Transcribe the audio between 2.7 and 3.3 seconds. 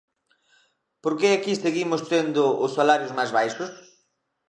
salarios